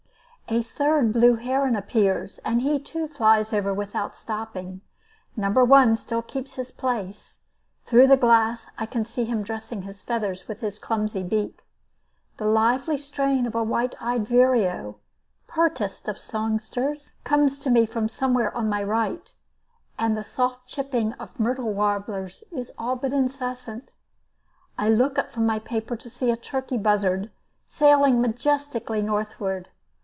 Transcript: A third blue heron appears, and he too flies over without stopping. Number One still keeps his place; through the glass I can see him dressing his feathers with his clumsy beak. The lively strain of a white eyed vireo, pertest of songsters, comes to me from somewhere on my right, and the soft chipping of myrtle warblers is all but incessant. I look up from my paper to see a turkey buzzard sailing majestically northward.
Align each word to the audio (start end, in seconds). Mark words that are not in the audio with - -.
A 0.53 0.61
third 0.63 1.13
blue 1.13 1.35
heron 1.35 1.77
appears, 1.77 2.39
and 2.39 2.61
he 2.61 2.77
too 2.77 3.07
flies 3.07 3.53
over 3.53 3.73
without 3.73 4.17
stopping. 4.17 4.81
Number 5.37 5.63
One 5.63 5.95
still 5.95 6.21
keeps 6.21 6.55
his 6.55 6.71
place; 6.71 7.39
through 7.85 8.07
the 8.07 8.17
glass 8.17 8.69
I 8.77 8.85
can 8.85 9.05
see 9.05 9.23
him 9.23 9.43
dressing 9.43 9.83
his 9.83 10.01
feathers 10.01 10.49
with 10.49 10.59
his 10.59 10.77
clumsy 10.77 11.23
beak. 11.23 11.61
The 12.35 12.43
lively 12.43 12.97
strain 12.97 13.45
of 13.45 13.55
a 13.55 13.63
white 13.63 13.95
eyed 14.01 14.27
vireo, 14.27 14.97
pertest 15.47 16.09
of 16.09 16.19
songsters, 16.19 17.11
comes 17.23 17.57
to 17.59 17.69
me 17.69 17.85
from 17.85 18.09
somewhere 18.09 18.53
on 18.53 18.67
my 18.67 18.83
right, 18.83 19.31
and 19.97 20.17
the 20.17 20.21
soft 20.23 20.67
chipping 20.67 21.13
of 21.13 21.39
myrtle 21.39 21.71
warblers 21.71 22.43
is 22.51 22.73
all 22.77 22.97
but 22.97 23.13
incessant. 23.13 23.93
I 24.77 24.89
look 24.89 25.17
up 25.17 25.31
from 25.31 25.45
my 25.45 25.59
paper 25.59 25.95
to 25.95 26.09
see 26.09 26.29
a 26.29 26.35
turkey 26.35 26.77
buzzard 26.77 27.31
sailing 27.67 28.19
majestically 28.21 29.01
northward. 29.01 29.69